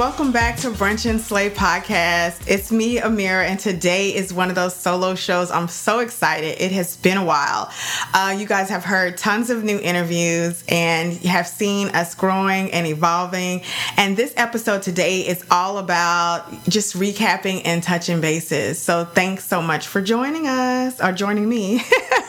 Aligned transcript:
Welcome 0.00 0.32
back 0.32 0.56
to 0.56 0.70
Brunch 0.70 1.04
and 1.04 1.20
Slay 1.20 1.50
podcast. 1.50 2.48
It's 2.48 2.72
me, 2.72 2.96
Amira, 2.96 3.44
and 3.44 3.60
today 3.60 4.14
is 4.14 4.32
one 4.32 4.48
of 4.48 4.54
those 4.54 4.74
solo 4.74 5.14
shows. 5.14 5.50
I'm 5.50 5.68
so 5.68 5.98
excited. 5.98 6.56
It 6.58 6.72
has 6.72 6.96
been 6.96 7.18
a 7.18 7.24
while. 7.24 7.70
Uh, 8.14 8.34
you 8.38 8.46
guys 8.46 8.70
have 8.70 8.82
heard 8.82 9.18
tons 9.18 9.50
of 9.50 9.62
new 9.62 9.78
interviews 9.78 10.64
and 10.70 11.12
have 11.24 11.46
seen 11.46 11.88
us 11.88 12.14
growing 12.14 12.72
and 12.72 12.86
evolving. 12.86 13.60
And 13.98 14.16
this 14.16 14.32
episode 14.38 14.80
today 14.80 15.20
is 15.20 15.44
all 15.50 15.76
about 15.76 16.50
just 16.66 16.96
recapping 16.96 17.60
and 17.66 17.82
touching 17.82 18.22
bases. 18.22 18.78
So 18.78 19.04
thanks 19.04 19.44
so 19.44 19.60
much 19.60 19.86
for 19.86 20.00
joining 20.00 20.46
us 20.46 20.98
or 21.02 21.12
joining 21.12 21.46
me. 21.46 21.82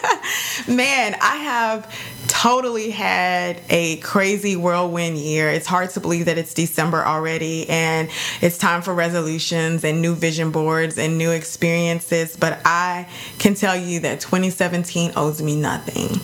Man, 0.67 1.15
I 1.21 1.37
have 1.37 2.20
totally 2.41 2.89
had 2.89 3.61
a 3.69 3.97
crazy 3.97 4.55
whirlwind 4.55 5.15
year. 5.15 5.47
It's 5.47 5.67
hard 5.67 5.91
to 5.91 5.99
believe 5.99 6.25
that 6.25 6.39
it's 6.39 6.55
December 6.55 7.05
already 7.05 7.69
and 7.69 8.09
it's 8.41 8.57
time 8.57 8.81
for 8.81 8.95
resolutions 8.95 9.83
and 9.83 10.01
new 10.01 10.15
vision 10.15 10.49
boards 10.49 10.97
and 10.97 11.19
new 11.19 11.29
experiences. 11.29 12.35
But 12.35 12.59
I 12.65 13.07
can 13.37 13.53
tell 13.53 13.75
you 13.75 13.99
that 13.99 14.21
2017 14.21 15.11
owes 15.15 15.39
me 15.39 15.55
nothing. 15.55 16.19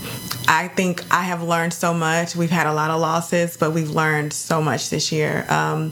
I 0.48 0.70
think 0.70 1.04
I 1.14 1.22
have 1.22 1.44
learned 1.44 1.76
so 1.76 1.94
much. 1.94 2.36
We've 2.36 2.50
had 2.50 2.66
a 2.66 2.74
lot 2.74 2.90
of 2.90 3.00
losses, 3.00 3.56
but 3.56 3.74
we've 3.74 3.92
learned 3.92 4.34
so 4.34 4.60
much 4.60 4.90
this 4.90 5.12
year. 5.12 5.46
Um, 5.52 5.92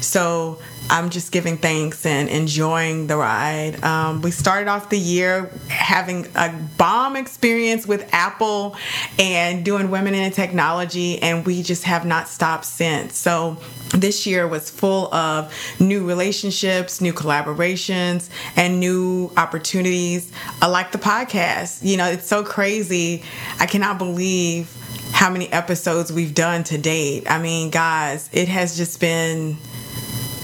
so 0.00 0.60
I'm 0.90 1.08
just 1.10 1.32
giving 1.32 1.56
thanks 1.56 2.04
and 2.04 2.28
enjoying 2.28 3.06
the 3.06 3.16
ride. 3.16 3.82
Um, 3.82 4.20
we 4.20 4.30
started 4.30 4.68
off 4.68 4.90
the 4.90 4.98
year 4.98 5.50
having 5.68 6.26
a 6.34 6.52
bomb 6.76 7.16
experience 7.16 7.86
with 7.86 8.08
Apple 8.12 8.76
and 9.18 9.64
doing 9.64 9.90
Women 9.90 10.14
in 10.14 10.30
Technology, 10.30 11.20
and 11.22 11.46
we 11.46 11.62
just 11.62 11.84
have 11.84 12.04
not 12.04 12.28
stopped 12.28 12.66
since. 12.66 13.16
So 13.16 13.56
this 13.94 14.26
year 14.26 14.46
was 14.46 14.70
full 14.70 15.12
of 15.14 15.52
new 15.80 16.06
relationships, 16.06 17.00
new 17.00 17.12
collaborations, 17.12 18.28
and 18.56 18.78
new 18.78 19.32
opportunities. 19.36 20.30
I 20.60 20.66
like 20.66 20.92
the 20.92 20.98
podcast. 20.98 21.82
You 21.82 21.96
know, 21.96 22.08
it's 22.10 22.26
so 22.26 22.44
crazy. 22.44 23.22
I 23.58 23.66
cannot 23.66 23.98
believe 23.98 24.70
how 25.12 25.30
many 25.30 25.50
episodes 25.52 26.12
we've 26.12 26.34
done 26.34 26.64
to 26.64 26.76
date. 26.76 27.30
I 27.30 27.38
mean, 27.38 27.70
guys, 27.70 28.28
it 28.32 28.48
has 28.48 28.76
just 28.76 29.00
been 29.00 29.56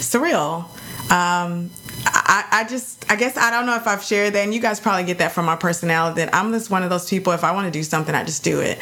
surreal. 0.01 0.65
Um, 1.11 1.71
I, 2.07 2.45
I 2.51 2.65
just, 2.69 3.11
I 3.11 3.17
guess 3.17 3.37
I 3.37 3.51
don't 3.51 3.67
know 3.67 3.75
if 3.75 3.87
I've 3.87 4.03
shared 4.03 4.35
that, 4.35 4.41
and 4.41 4.55
you 4.55 4.61
guys 4.61 4.81
probably 4.81 5.05
get 5.05 5.19
that 5.19 5.33
from 5.33 5.47
my 5.47 5.57
personality. 5.57 6.23
That 6.23 6.35
I'm 6.35 6.53
just 6.53 6.71
one 6.71 6.83
of 6.83 6.91
those 6.91 7.09
people. 7.09 7.33
If 7.33 7.45
I 7.45 7.53
want 7.53 7.67
to 7.67 7.71
do 7.71 7.83
something, 7.83 8.15
I 8.15 8.25
just 8.25 8.45
do 8.45 8.61
it. 8.61 8.79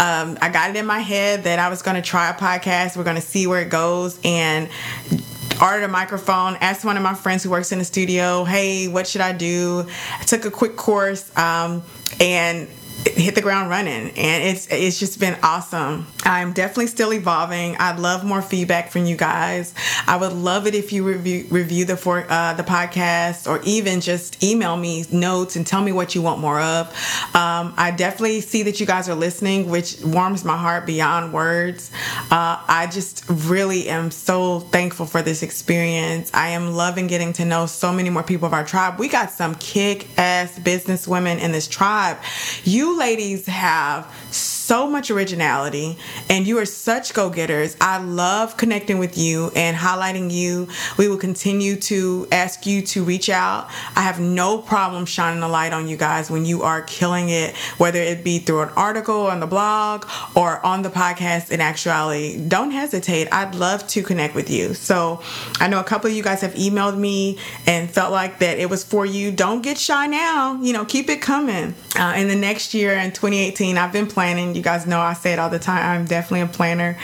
Um, 0.00 0.36
I 0.40 0.50
got 0.52 0.70
it 0.70 0.76
in 0.76 0.86
my 0.86 0.98
head 0.98 1.44
that 1.44 1.58
I 1.58 1.68
was 1.68 1.82
going 1.82 1.96
to 1.96 2.02
try 2.02 2.30
a 2.30 2.34
podcast. 2.34 2.96
We're 2.96 3.04
going 3.04 3.16
to 3.16 3.22
see 3.22 3.46
where 3.46 3.60
it 3.62 3.70
goes, 3.70 4.18
and 4.24 4.68
ordered 5.62 5.84
a 5.84 5.88
microphone. 5.88 6.56
Asked 6.56 6.84
one 6.84 6.96
of 6.96 7.02
my 7.02 7.14
friends 7.14 7.42
who 7.42 7.50
works 7.50 7.72
in 7.72 7.78
the 7.78 7.84
studio, 7.84 8.44
"Hey, 8.44 8.88
what 8.88 9.06
should 9.06 9.20
I 9.20 9.32
do?" 9.32 9.86
I 10.18 10.24
took 10.24 10.44
a 10.44 10.50
quick 10.50 10.76
course, 10.76 11.30
um, 11.36 11.82
and 12.20 12.68
hit 13.04 13.34
the 13.34 13.42
ground 13.42 13.70
running. 13.70 14.10
And 14.10 14.44
it's 14.44 14.66
it's 14.70 14.98
just 14.98 15.20
been 15.20 15.36
awesome. 15.42 16.06
I'm 16.24 16.52
definitely 16.52 16.88
still 16.88 17.12
evolving. 17.12 17.76
I'd 17.76 17.98
love 17.98 18.24
more 18.24 18.42
feedback 18.42 18.90
from 18.90 19.06
you 19.06 19.16
guys. 19.16 19.74
I 20.06 20.16
would 20.16 20.32
love 20.32 20.66
it 20.66 20.74
if 20.74 20.92
you 20.92 21.04
review 21.04 21.46
review 21.50 21.84
the 21.84 21.96
for 21.96 22.26
uh, 22.28 22.54
the 22.54 22.62
podcast 22.62 23.48
or 23.48 23.60
even 23.64 24.00
just 24.00 24.42
email 24.42 24.76
me 24.76 25.04
notes 25.12 25.56
and 25.56 25.66
tell 25.66 25.82
me 25.82 25.92
what 25.92 26.14
you 26.14 26.22
want 26.22 26.40
more 26.40 26.60
of. 26.60 26.88
Um, 27.34 27.74
i 27.76 27.92
definitely 27.96 28.40
see 28.40 28.62
that 28.64 28.80
you 28.80 28.86
guys 28.86 29.08
are 29.08 29.14
listening 29.14 29.68
which 29.68 30.00
warms 30.02 30.44
my 30.44 30.56
heart 30.56 30.86
beyond 30.86 31.32
words. 31.32 31.90
Uh, 32.30 32.62
i 32.68 32.88
just 32.90 33.24
really 33.28 33.88
am 33.88 34.10
so 34.10 34.60
thankful 34.60 35.06
for 35.06 35.22
this 35.22 35.42
experience. 35.42 36.30
I 36.34 36.50
am 36.50 36.74
loving 36.74 37.06
getting 37.06 37.32
to 37.34 37.44
know 37.44 37.66
so 37.66 37.92
many 37.92 38.10
more 38.10 38.22
people 38.22 38.46
of 38.46 38.52
our 38.52 38.64
tribe. 38.64 38.98
We 38.98 39.08
got 39.08 39.30
some 39.30 39.54
kick-ass 39.56 40.58
business 40.58 41.06
women 41.06 41.38
in 41.38 41.52
this 41.52 41.68
tribe. 41.68 42.18
You 42.64 42.87
ladies 42.96 43.46
have 43.46 44.06
so 44.68 44.86
much 44.86 45.10
originality 45.10 45.96
and 46.28 46.46
you 46.46 46.58
are 46.58 46.66
such 46.66 47.14
go 47.14 47.30
getters. 47.30 47.74
I 47.80 47.96
love 47.96 48.58
connecting 48.58 48.98
with 48.98 49.16
you 49.16 49.50
and 49.56 49.74
highlighting 49.74 50.30
you. 50.30 50.68
We 50.98 51.08
will 51.08 51.16
continue 51.16 51.76
to 51.76 52.28
ask 52.30 52.66
you 52.66 52.82
to 52.82 53.02
reach 53.02 53.30
out. 53.30 53.68
I 53.96 54.02
have 54.02 54.20
no 54.20 54.58
problem 54.58 55.06
shining 55.06 55.42
a 55.42 55.48
light 55.48 55.72
on 55.72 55.88
you 55.88 55.96
guys 55.96 56.30
when 56.30 56.44
you 56.44 56.64
are 56.64 56.82
killing 56.82 57.30
it, 57.30 57.56
whether 57.78 57.98
it 57.98 58.22
be 58.22 58.40
through 58.40 58.60
an 58.60 58.68
article 58.76 59.28
on 59.28 59.40
the 59.40 59.46
blog 59.46 60.04
or 60.34 60.64
on 60.66 60.82
the 60.82 60.90
podcast 60.90 61.50
in 61.50 61.62
actuality. 61.62 62.38
Don't 62.46 62.70
hesitate. 62.70 63.32
I'd 63.32 63.54
love 63.54 63.88
to 63.88 64.02
connect 64.02 64.34
with 64.34 64.50
you. 64.50 64.74
So 64.74 65.22
I 65.60 65.68
know 65.68 65.80
a 65.80 65.84
couple 65.84 66.10
of 66.10 66.14
you 66.14 66.22
guys 66.22 66.42
have 66.42 66.52
emailed 66.54 66.98
me 66.98 67.38
and 67.66 67.90
felt 67.90 68.12
like 68.12 68.38
that 68.40 68.58
it 68.58 68.68
was 68.68 68.84
for 68.84 69.06
you. 69.06 69.32
Don't 69.32 69.62
get 69.62 69.78
shy 69.78 70.06
now. 70.06 70.60
You 70.60 70.74
know, 70.74 70.84
keep 70.84 71.08
it 71.08 71.22
coming. 71.22 71.74
Uh, 71.98 72.12
in 72.18 72.28
the 72.28 72.36
next 72.36 72.74
year 72.74 72.92
in 72.92 73.12
2018, 73.12 73.78
I've 73.78 73.94
been 73.94 74.06
planning 74.06 74.57
you 74.58 74.64
guys 74.64 74.86
know 74.86 75.00
I 75.00 75.14
say 75.14 75.32
it 75.32 75.38
all 75.38 75.48
the 75.48 75.58
time. 75.58 76.00
I'm 76.00 76.04
definitely 76.04 76.40
a 76.42 76.46
planner. 76.46 76.96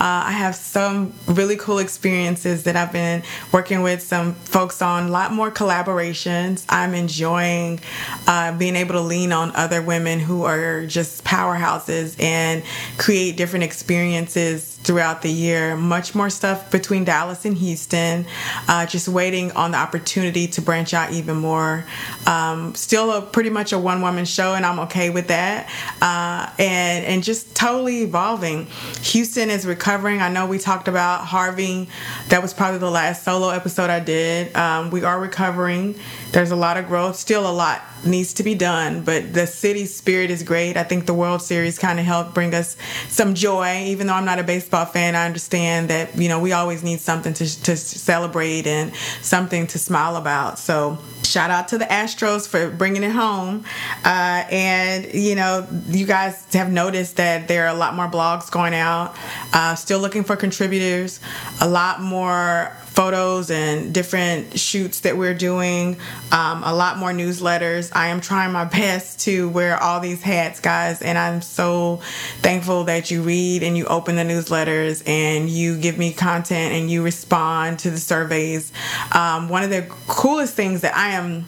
Uh, 0.00 0.22
I 0.26 0.32
have 0.32 0.54
some 0.54 1.12
really 1.26 1.56
cool 1.56 1.78
experiences 1.78 2.64
that 2.64 2.76
I've 2.76 2.92
been 2.92 3.22
working 3.50 3.82
with 3.82 4.02
some 4.02 4.34
folks 4.34 4.80
on, 4.80 5.06
a 5.06 5.10
lot 5.10 5.32
more 5.32 5.50
collaborations. 5.50 6.64
I'm 6.68 6.94
enjoying 6.94 7.80
uh, 8.26 8.56
being 8.56 8.76
able 8.76 8.94
to 8.94 9.00
lean 9.00 9.32
on 9.32 9.56
other 9.56 9.82
women 9.82 10.20
who 10.20 10.44
are 10.44 10.86
just 10.86 11.24
powerhouses 11.24 12.20
and 12.22 12.62
create 12.98 13.36
different 13.36 13.64
experiences 13.64 14.77
throughout 14.82 15.22
the 15.22 15.30
year. 15.30 15.76
Much 15.76 16.14
more 16.14 16.30
stuff 16.30 16.70
between 16.70 17.04
Dallas 17.04 17.44
and 17.44 17.56
Houston. 17.58 18.26
Uh, 18.68 18.86
just 18.86 19.08
waiting 19.08 19.52
on 19.52 19.72
the 19.72 19.76
opportunity 19.76 20.46
to 20.48 20.62
branch 20.62 20.94
out 20.94 21.12
even 21.12 21.36
more. 21.36 21.84
Um, 22.26 22.74
still 22.74 23.12
a 23.12 23.20
pretty 23.20 23.50
much 23.50 23.72
a 23.72 23.78
one 23.78 24.00
woman 24.00 24.24
show, 24.24 24.54
and 24.54 24.64
I'm 24.64 24.78
okay 24.80 25.10
with 25.10 25.28
that. 25.28 25.68
Uh, 26.00 26.50
and 26.58 27.04
and 27.04 27.22
just 27.22 27.54
totally 27.54 28.02
evolving. 28.02 28.66
Houston 29.02 29.50
is 29.50 29.66
recovering. 29.66 30.20
I 30.20 30.28
know 30.28 30.46
we 30.46 30.58
talked 30.58 30.88
about 30.88 31.24
Harvey. 31.24 31.88
That 32.28 32.40
was 32.40 32.54
probably 32.54 32.78
the 32.78 32.90
last 32.90 33.24
solo 33.24 33.50
episode 33.50 33.90
I 33.90 34.00
did. 34.00 34.54
Um, 34.56 34.90
we 34.90 35.02
are 35.04 35.20
recovering. 35.20 35.96
There's 36.32 36.50
a 36.50 36.56
lot 36.56 36.76
of 36.76 36.86
growth. 36.86 37.16
Still 37.16 37.48
a 37.48 37.52
lot 37.52 37.82
needs 38.04 38.34
to 38.34 38.44
be 38.44 38.54
done, 38.54 39.02
but 39.02 39.34
the 39.34 39.46
city 39.46 39.84
spirit 39.86 40.30
is 40.30 40.42
great. 40.42 40.76
I 40.76 40.84
think 40.84 41.06
the 41.06 41.14
World 41.14 41.42
Series 41.42 41.78
kind 41.78 41.98
of 41.98 42.06
helped 42.06 42.32
bring 42.32 42.54
us 42.54 42.76
some 43.08 43.34
joy. 43.34 43.84
Even 43.86 44.06
though 44.06 44.14
I'm 44.14 44.24
not 44.24 44.38
a 44.38 44.44
baseball 44.44 44.67
fan, 44.70 45.14
I 45.14 45.26
understand 45.26 45.90
that 45.90 46.16
you 46.16 46.28
know 46.28 46.40
we 46.40 46.52
always 46.52 46.82
need 46.82 47.00
something 47.00 47.34
to 47.34 47.62
to 47.64 47.76
celebrate 47.76 48.66
and 48.66 48.94
something 49.22 49.66
to 49.68 49.78
smile 49.78 50.16
about. 50.16 50.58
So 50.58 50.98
shout 51.24 51.50
out 51.50 51.68
to 51.68 51.78
the 51.78 51.84
Astros 51.84 52.48
for 52.48 52.70
bringing 52.70 53.02
it 53.02 53.12
home. 53.12 53.64
Uh, 54.04 54.44
and 54.50 55.12
you 55.12 55.34
know, 55.34 55.66
you 55.88 56.06
guys 56.06 56.44
have 56.54 56.70
noticed 56.70 57.16
that 57.16 57.48
there 57.48 57.64
are 57.64 57.74
a 57.74 57.78
lot 57.78 57.94
more 57.94 58.08
blogs 58.08 58.50
going 58.50 58.74
out. 58.74 59.16
Uh, 59.52 59.74
still 59.74 59.98
looking 60.00 60.24
for 60.24 60.36
contributors. 60.36 61.20
A 61.60 61.68
lot 61.68 62.00
more 62.00 62.72
photos 62.98 63.48
and 63.48 63.94
different 63.94 64.58
shoots 64.58 65.02
that 65.02 65.16
we're 65.16 65.32
doing, 65.32 65.96
um, 66.32 66.64
a 66.64 66.74
lot 66.74 66.98
more 66.98 67.12
newsletters. 67.12 67.92
I 67.94 68.08
am 68.08 68.20
trying 68.20 68.50
my 68.50 68.64
best 68.78 69.20
to 69.20 69.48
wear 69.50 69.80
all 69.80 70.00
these 70.00 70.20
hats, 70.20 70.58
guys, 70.58 71.00
and 71.00 71.16
I'm 71.16 71.40
so 71.40 72.00
thankful 72.40 72.82
that 72.84 73.08
you 73.08 73.22
read 73.22 73.62
and 73.62 73.76
you 73.76 73.86
open 73.86 74.16
the 74.16 74.24
newsletters 74.24 75.08
and 75.08 75.48
you 75.48 75.78
give 75.78 75.96
me 75.96 76.12
content 76.12 76.74
and 76.74 76.90
you 76.90 77.04
respond 77.04 77.78
to 77.80 77.90
the 77.92 77.98
surveys. 77.98 78.72
Um, 79.12 79.48
one 79.48 79.62
of 79.62 79.70
the 79.70 79.86
coolest 80.08 80.54
things 80.54 80.80
that 80.80 80.96
I 80.96 81.10
am 81.10 81.46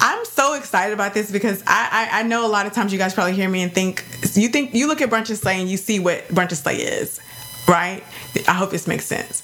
I'm 0.00 0.24
so 0.24 0.54
excited 0.54 0.92
about 0.92 1.14
this 1.14 1.30
because 1.30 1.62
I, 1.68 2.08
I, 2.12 2.20
I, 2.20 2.22
know 2.24 2.46
a 2.46 2.50
lot 2.50 2.66
of 2.66 2.72
times 2.72 2.92
you 2.92 2.98
guys 2.98 3.14
probably 3.14 3.34
hear 3.34 3.48
me 3.48 3.62
and 3.62 3.72
think 3.72 4.04
you 4.34 4.48
think 4.48 4.74
you 4.74 4.88
look 4.88 5.00
at 5.00 5.08
Brunch 5.08 5.28
and 5.30 5.38
Slay 5.38 5.60
and 5.60 5.70
you 5.70 5.76
see 5.76 6.00
what 6.00 6.26
Brunch 6.28 6.48
and 6.48 6.58
Slay 6.58 6.76
is 6.76 7.20
right? 7.66 8.02
I 8.48 8.52
hope 8.52 8.70
this 8.70 8.86
makes 8.86 9.06
sense. 9.06 9.42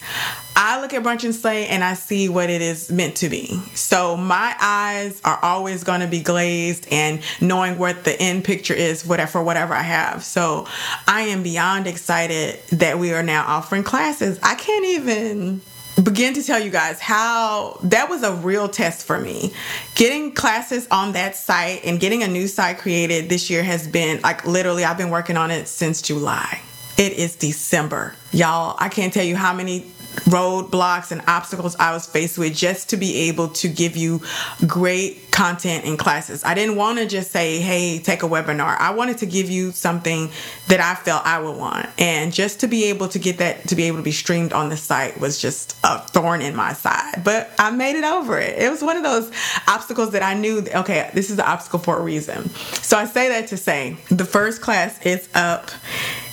I 0.57 0.81
look 0.81 0.93
at 0.93 1.03
brunch 1.03 1.25
and 1.25 1.35
slay 1.35 1.67
and 1.69 1.83
I 1.83 1.95
see 1.95 2.29
what 2.29 2.51
it 2.51 2.61
is 2.61 2.91
meant 2.91 3.17
to 3.17 3.29
be. 3.29 3.59
So 3.75 4.17
my 4.17 4.55
eyes 4.61 5.21
are 5.25 5.39
always 5.43 5.85
going 5.85 6.01
to 6.01 6.07
be 6.07 6.21
glazed 6.21 6.87
and 6.91 7.23
knowing 7.41 7.79
what 7.79 8.05
the 8.05 8.21
end 8.21 8.45
picture 8.45 8.75
is, 8.75 9.07
whatever, 9.07 9.43
whatever 9.43 9.75
I 9.75 9.83
have. 9.83 10.23
So 10.23 10.67
I 11.07 11.23
am 11.23 11.43
beyond 11.43 11.87
excited 11.87 12.61
that 12.73 12.99
we 12.99 13.13
are 13.13 13.23
now 13.23 13.45
offering 13.47 13.85
classes. 13.85 14.39
I 14.43 14.55
can't 14.55 14.85
even 14.85 15.63
begin 16.03 16.35
to 16.35 16.43
tell 16.43 16.59
you 16.59 16.71
guys 16.71 17.01
how 17.01 17.79
that 17.85 18.09
was 18.09 18.23
a 18.23 18.35
real 18.35 18.69
test 18.69 19.07
for 19.07 19.19
me. 19.19 19.53
Getting 19.95 20.33
classes 20.33 20.87
on 20.91 21.13
that 21.13 21.37
site 21.37 21.85
and 21.85 22.01
getting 22.01 22.23
a 22.23 22.29
new 22.29 22.47
site 22.47 22.79
created 22.79 23.29
this 23.29 23.51
year 23.51 23.63
has 23.63 23.87
been 23.87 24.21
like 24.23 24.47
literally, 24.47 24.85
I've 24.85 24.99
been 24.99 25.11
working 25.11 25.37
on 25.37 25.51
it 25.51 25.69
since 25.69 26.03
July. 26.03 26.61
It 27.01 27.15
is 27.15 27.35
December. 27.35 28.15
Y'all, 28.31 28.77
I 28.79 28.91
can't 28.91 29.11
tell 29.11 29.25
you 29.25 29.35
how 29.35 29.55
many 29.55 29.91
roadblocks 30.29 31.13
and 31.13 31.23
obstacles 31.27 31.75
I 31.77 31.95
was 31.95 32.05
faced 32.07 32.37
with 32.37 32.55
just 32.55 32.91
to 32.91 32.99
be 32.99 33.31
able 33.31 33.49
to 33.49 33.69
give 33.69 33.97
you 33.97 34.21
great 34.67 35.31
content 35.31 35.87
in 35.87 35.97
classes. 35.97 36.45
I 36.45 36.53
didn't 36.53 36.77
want 36.77 36.99
to 36.99 37.07
just 37.07 37.31
say, 37.31 37.59
hey, 37.59 38.01
take 38.01 38.23
a 38.23 38.29
webinar. 38.29 38.77
I 38.79 38.91
wanted 38.91 39.17
to 39.19 39.27
give 39.27 39.49
you 39.49 39.71
something 39.71 40.29
that 40.69 40.81
I 40.81 40.95
felt 40.95 41.25
I 41.25 41.41
would 41.41 41.57
want. 41.57 41.89
And 41.99 42.35
just 42.35 42.61
to 42.61 42.67
be 42.67 42.85
able 42.91 43.09
to 43.09 43.19
get 43.19 43.39
that, 43.39 43.69
to 43.69 43.77
be 43.77 43.85
able 43.85 43.97
to 43.97 44.03
be 44.03 44.13
streamed 44.13 44.53
on 44.53 44.69
the 44.69 44.77
site 44.77 45.19
was 45.19 45.41
just 45.41 45.79
a 45.83 46.01
thorn 46.01 46.43
in 46.43 46.55
my 46.55 46.75
side. 46.75 47.25
But 47.25 47.51
I 47.59 47.71
made 47.71 47.97
it 47.97 48.05
over 48.05 48.39
it. 48.39 48.59
It 48.59 48.71
was 48.71 48.83
one 48.83 48.99
of 48.99 49.05
those 49.05 49.33
obstacles 49.67 50.11
that 50.11 50.23
I 50.23 50.35
knew, 50.35 50.67
okay, 50.75 51.11
this 51.15 51.31
is 51.31 51.39
an 51.39 51.47
obstacle 51.47 51.79
for 51.79 51.99
a 51.99 52.03
reason. 52.03 52.51
So 52.83 52.99
I 52.99 53.07
say 53.07 53.29
that 53.31 53.49
to 53.49 53.57
say 53.57 53.97
the 54.11 54.27
first 54.27 54.61
class 54.61 55.01
is 55.07 55.31
up 55.35 55.71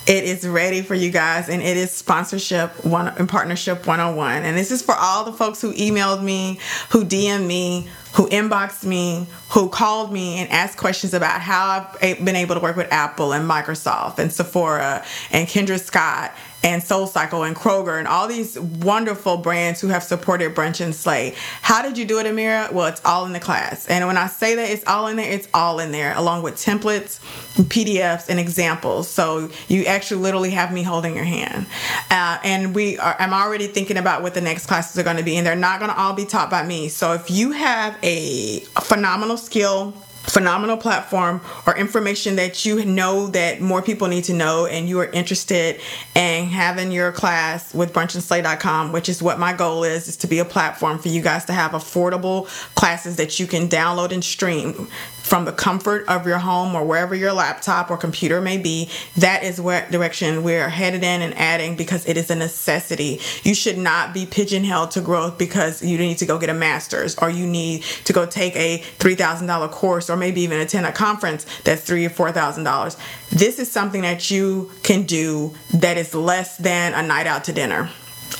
it 0.08 0.24
is 0.24 0.48
ready 0.48 0.80
for 0.80 0.94
you 0.94 1.10
guys, 1.10 1.50
and 1.50 1.60
it 1.60 1.76
is 1.76 1.90
sponsorship 1.92 2.82
one 2.82 3.14
in 3.18 3.26
partnership 3.26 3.86
101. 3.86 4.42
And 4.42 4.56
this 4.56 4.70
is 4.70 4.80
for 4.80 4.94
all 4.94 5.24
the 5.24 5.34
folks 5.34 5.60
who 5.60 5.74
emailed 5.74 6.22
me, 6.22 6.58
who 6.88 7.04
DM 7.04 7.46
me, 7.46 7.86
who 8.14 8.26
inboxed 8.30 8.86
me, 8.86 9.26
who 9.50 9.68
called 9.68 10.10
me 10.10 10.38
and 10.38 10.50
asked 10.50 10.78
questions 10.78 11.12
about 11.12 11.42
how 11.42 11.92
I've 12.00 12.24
been 12.24 12.36
able 12.36 12.54
to 12.54 12.60
work 12.60 12.76
with 12.76 12.90
Apple 12.90 13.34
and 13.34 13.48
Microsoft 13.48 14.18
and 14.18 14.32
Sephora 14.32 15.04
and 15.30 15.46
Kendra 15.46 15.78
Scott 15.78 16.32
and 16.62 16.82
Soul 16.82 17.06
Cycle 17.06 17.44
and 17.44 17.54
Kroger 17.54 17.98
and 17.98 18.08
all 18.08 18.26
these 18.26 18.58
wonderful 18.58 19.36
brands 19.36 19.80
who 19.80 19.88
have 19.88 20.02
supported 20.02 20.54
Brunch 20.54 20.80
and 20.80 20.94
Slay. 20.94 21.34
How 21.62 21.82
did 21.82 21.96
you 21.96 22.04
do 22.04 22.18
it, 22.18 22.26
Amira? 22.26 22.72
Well, 22.72 22.86
it's 22.86 23.04
all 23.04 23.26
in 23.26 23.32
the 23.32 23.40
class. 23.40 23.86
And 23.88 24.06
when 24.06 24.16
I 24.16 24.26
say 24.26 24.54
that 24.56 24.70
it's 24.70 24.86
all 24.86 25.06
in 25.06 25.16
there, 25.16 25.30
it's 25.30 25.48
all 25.54 25.78
in 25.78 25.92
there, 25.92 26.16
along 26.16 26.42
with 26.42 26.54
templates, 26.54 27.20
PDFs, 27.62 28.28
and 28.28 28.40
examples. 28.40 29.08
So 29.08 29.50
you 29.68 29.84
actually 29.84 30.22
literally 30.22 30.50
have 30.50 30.72
me 30.72 30.82
holding 30.82 31.14
your 31.14 31.24
hand. 31.24 31.66
Uh, 32.10 32.38
and 32.42 32.74
we 32.74 32.98
are, 32.98 33.16
I'm 33.18 33.32
already 33.32 33.68
thinking 33.68 33.96
about 33.96 34.22
what 34.22 34.34
the 34.34 34.40
next 34.40 34.66
classes 34.66 34.98
are 34.98 35.04
going 35.04 35.16
to 35.16 35.22
be, 35.22 35.36
and 35.36 35.46
they're 35.46 35.56
not 35.56 35.78
going 35.78 35.90
to 35.90 35.98
all 35.98 36.14
be 36.14 36.24
taught 36.24 36.50
by 36.50 36.64
me. 36.64 36.88
So 36.88 37.12
if 37.12 37.30
you 37.30 37.52
have 37.52 37.96
a 38.02 38.60
phenomenal 38.80 39.36
skill, 39.36 39.94
phenomenal 40.22 40.76
platform 40.76 41.40
or 41.66 41.76
information 41.76 42.36
that 42.36 42.64
you 42.64 42.84
know 42.84 43.28
that 43.28 43.60
more 43.60 43.80
people 43.80 44.08
need 44.08 44.24
to 44.24 44.34
know 44.34 44.66
and 44.66 44.88
you 44.88 45.00
are 45.00 45.10
interested 45.10 45.80
in 46.14 46.44
having 46.44 46.92
your 46.92 47.10
class 47.12 47.74
with 47.74 47.92
brunchandslay.com 47.92 48.92
which 48.92 49.08
is 49.08 49.22
what 49.22 49.38
my 49.38 49.54
goal 49.54 49.84
is 49.84 50.06
is 50.06 50.16
to 50.16 50.26
be 50.26 50.38
a 50.38 50.44
platform 50.44 50.98
for 50.98 51.08
you 51.08 51.22
guys 51.22 51.46
to 51.46 51.52
have 51.52 51.72
affordable 51.72 52.46
classes 52.74 53.16
that 53.16 53.40
you 53.40 53.46
can 53.46 53.68
download 53.68 54.12
and 54.12 54.22
stream 54.22 54.88
from 55.28 55.44
the 55.44 55.52
comfort 55.52 56.08
of 56.08 56.26
your 56.26 56.38
home 56.38 56.74
or 56.74 56.84
wherever 56.84 57.14
your 57.14 57.32
laptop 57.32 57.90
or 57.90 57.98
computer 57.98 58.40
may 58.40 58.56
be, 58.56 58.88
that 59.16 59.42
is 59.42 59.60
what 59.60 59.90
direction 59.90 60.42
we're 60.42 60.70
headed 60.70 61.04
in 61.04 61.20
and 61.20 61.36
adding 61.36 61.76
because 61.76 62.06
it 62.06 62.16
is 62.16 62.30
a 62.30 62.34
necessity. 62.34 63.20
You 63.42 63.54
should 63.54 63.76
not 63.76 64.14
be 64.14 64.24
pigeonholed 64.24 64.92
to 64.92 65.02
growth 65.02 65.36
because 65.36 65.84
you 65.84 65.98
need 65.98 66.18
to 66.18 66.26
go 66.26 66.38
get 66.38 66.48
a 66.48 66.54
master's 66.54 67.14
or 67.18 67.28
you 67.28 67.46
need 67.46 67.82
to 68.04 68.12
go 68.14 68.24
take 68.24 68.56
a 68.56 68.78
$3,000 68.98 69.70
course 69.70 70.08
or 70.08 70.16
maybe 70.18 70.42
even 70.42 70.60
attend 70.60 70.86
a 70.86 70.92
conference 70.92 71.46
that's 71.64 71.82
three 71.82 72.04
or 72.04 72.10
$4,000. 72.10 73.30
This 73.30 73.58
is 73.58 73.70
something 73.70 74.02
that 74.02 74.30
you 74.30 74.70
can 74.82 75.04
do 75.04 75.54
that 75.74 75.96
is 75.96 76.14
less 76.14 76.56
than 76.56 76.94
a 76.94 77.06
night 77.06 77.26
out 77.26 77.44
to 77.44 77.52
dinner. 77.52 77.88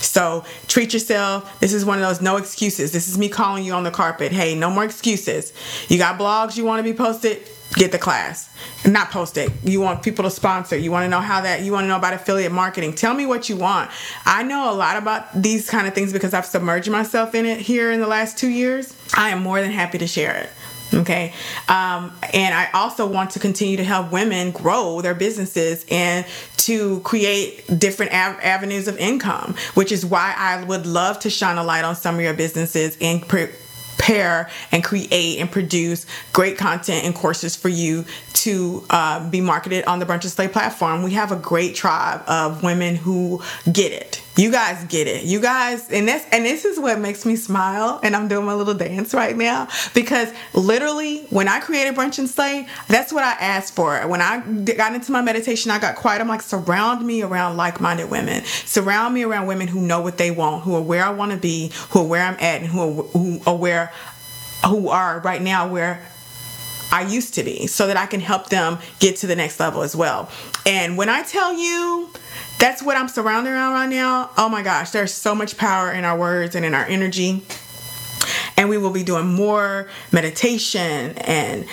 So 0.01 0.45
treat 0.67 0.93
yourself. 0.93 1.59
This 1.61 1.73
is 1.73 1.85
one 1.85 1.99
of 1.99 2.05
those 2.05 2.21
no 2.21 2.37
excuses. 2.37 2.93
This 2.93 3.09
is 3.09 3.19
me 3.19 3.29
calling 3.29 3.65
you 3.65 3.73
on 3.73 3.85
the 3.85 3.91
carpet. 3.91 4.33
Hey, 4.33 4.55
no 4.55 4.71
more 4.71 4.85
excuses. 4.85 5.53
You 5.89 5.99
got 5.99 6.19
blogs 6.19 6.57
you 6.57 6.65
want 6.65 6.85
to 6.85 6.91
be 6.91 6.97
posted? 6.97 7.43
Get 7.75 7.93
the 7.93 7.99
class. 7.99 8.49
Not 8.87 9.11
post 9.11 9.37
it. 9.37 9.53
You 9.63 9.81
want 9.81 10.03
people 10.03 10.25
to 10.25 10.31
sponsor. 10.31 10.77
You 10.77 10.91
want 10.91 11.05
to 11.05 11.09
know 11.09 11.21
how 11.21 11.43
that, 11.43 11.61
you 11.63 11.73
want 11.73 11.85
to 11.85 11.89
know 11.89 11.97
about 11.97 12.15
affiliate 12.15 12.51
marketing. 12.51 12.95
Tell 12.95 13.13
me 13.13 13.27
what 13.27 13.49
you 13.49 13.57
want. 13.57 13.91
I 14.25 14.43
know 14.43 14.73
a 14.73 14.75
lot 14.75 14.97
about 14.97 15.43
these 15.43 15.69
kind 15.69 15.87
of 15.87 15.95
things 15.95 16.13
because 16.13 16.33
I've 16.33 16.47
submerged 16.47 16.91
myself 16.91 17.35
in 17.35 17.45
it 17.45 17.61
here 17.61 17.93
in 17.93 18.01
the 18.01 18.07
last 18.07 18.39
two 18.39 18.49
years. 18.49 18.97
I 19.15 19.31
am 19.31 19.43
more 19.43 19.61
than 19.61 19.71
happy 19.71 19.99
to 19.99 20.07
share 20.07 20.35
it. 20.35 20.51
Okay. 20.95 21.35
Um, 21.69 22.13
and 22.33 22.55
I 22.55 22.71
also 22.73 23.07
want 23.07 23.31
to 23.33 23.39
continue 23.39 23.77
to 23.77 23.85
help 23.85 24.11
women 24.11 24.53
grow 24.53 25.01
their 25.03 25.15
businesses 25.15 25.85
and 25.91 26.27
to 26.59 27.01
create 27.01 27.65
different 27.79 28.13
av- 28.13 28.41
avenues 28.41 28.89
of 28.89 28.97
income, 28.99 29.55
which 29.75 29.93
is 29.93 30.05
why 30.05 30.35
I 30.37 30.65
would 30.65 30.87
love 30.87 31.19
to 31.21 31.31
shine 31.31 31.59
a 31.59 31.65
light 31.65 31.85
on 31.85 31.95
some 31.95 32.15
of 32.17 32.21
your 32.23 32.35
businesses 32.35 32.97
and 33.01 33.27
prepare 33.27 34.49
and 34.73 34.83
create 34.83 35.39
and 35.39 35.51
produce 35.51 36.07
great 36.33 36.57
content 36.57 37.05
and 37.05 37.15
courses 37.15 37.55
for 37.55 37.69
you 37.69 38.05
to 38.33 38.85
uh, 38.91 39.29
be 39.29 39.41
marketed 39.41 39.85
on 39.85 39.99
the 39.99 40.07
Brunch 40.07 40.23
and 40.23 40.33
Slay 40.33 40.49
platform. 40.49 41.03
We 41.03 41.13
have 41.13 41.33
a 41.33 41.37
great 41.37 41.75
tribe 41.75 42.23
of 42.27 42.63
women 42.63 42.97
who 42.97 43.43
get 43.71 43.93
it. 43.93 44.23
You 44.39 44.53
guys 44.53 44.85
get 44.85 45.09
it. 45.09 45.25
You 45.25 45.41
guys, 45.41 45.91
and 45.91 46.07
this 46.07 46.25
and 46.31 46.45
this 46.45 46.65
is 46.65 46.79
what 46.79 47.01
makes 47.01 47.27
me 47.27 47.35
smile. 47.35 47.99
And 48.05 48.15
I'm 48.15 48.29
doing 48.29 48.47
my 48.47 48.55
little 48.55 48.73
dance 48.73 49.13
right 49.13 49.37
now 49.37 49.67
because 49.95 50.33
literally, 50.55 51.23
when 51.31 51.49
I 51.49 51.59
created 51.59 51.97
Brunch 51.97 52.21
and 52.21 52.31
Slay, 52.31 52.69
that's 52.87 53.13
what 53.13 53.25
I 53.25 53.33
asked 53.33 53.75
for. 53.75 54.01
When 54.07 54.23
I 54.23 54.39
got 54.63 54.95
into 54.95 55.11
my 55.11 55.23
meditation, 55.23 55.73
I 55.73 55.81
got 55.81 55.97
quiet. 55.97 56.21
I'm 56.21 56.29
like, 56.29 56.43
surround 56.43 57.05
me 57.05 57.23
around 57.23 57.57
like-minded 57.57 58.13
women. 58.13 58.45
Surround 58.45 59.13
me 59.13 59.25
around 59.25 59.49
women 59.49 59.67
who 59.67 59.81
know 59.81 60.03
what 60.03 60.19
they 60.19 60.31
want, 60.31 60.63
who 60.63 60.77
are 60.77 60.83
where 60.83 61.05
I 61.05 61.11
want 61.11 61.33
to 61.33 61.39
be, 61.39 61.73
who 61.91 62.03
are 62.03 62.07
where 62.07 62.23
I'm 62.23 62.35
at, 62.35 62.63
and 62.63 62.67
who 62.67 62.81
are, 62.81 63.03
who 63.03 63.41
are 63.45 63.57
where 63.57 63.93
who 64.67 64.89
are 64.89 65.21
right 65.21 65.43
now 65.43 65.69
where 65.69 66.07
I 66.91 67.03
used 67.03 67.35
to 67.35 67.43
be 67.43 67.67
so 67.67 67.87
that 67.87 67.97
I 67.97 68.07
can 68.07 68.21
help 68.21 68.49
them 68.49 68.79
get 68.99 69.17
to 69.17 69.27
the 69.27 69.37
next 69.37 69.61
level 69.61 69.83
as 69.83 69.95
well. 69.95 70.31
And 70.67 70.97
when 70.97 71.09
I 71.09 71.23
tell 71.23 71.53
you 71.53 72.11
that's 72.59 72.83
what 72.83 72.97
I'm 72.97 73.09
surrounded 73.09 73.51
around 73.51 73.75
right 73.75 73.89
now, 73.89 74.31
oh 74.37 74.49
my 74.49 74.63
gosh, 74.63 74.91
there's 74.91 75.13
so 75.13 75.35
much 75.35 75.57
power 75.57 75.93
in 75.93 76.05
our 76.05 76.19
words 76.19 76.55
and 76.55 76.65
in 76.65 76.75
our 76.75 76.85
energy. 76.85 77.43
And 78.57 78.69
we 78.69 78.79
will 78.79 78.91
be 78.91 79.05
doing 79.05 79.27
more 79.27 79.89
meditation 80.13 81.17
and 81.19 81.67